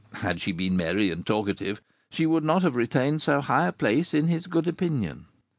Had 0.23 0.41
she 0.41 0.51
been 0.51 0.75
merry 0.75 1.11
and 1.11 1.23
talkative, 1.23 1.79
she 2.09 2.25
would 2.25 2.43
not 2.43 2.63
have 2.63 2.75
retained 2.75 3.21
so 3.21 3.39
high 3.39 3.67
a 3.67 3.71
place 3.71 4.15
in 4.15 4.29
his 4.29 4.47
good 4.47 4.67
opinion. 4.67 5.27